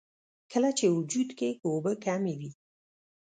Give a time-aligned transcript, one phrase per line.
[0.51, 2.51] کله چې وجود کښې اوبۀ کمې وي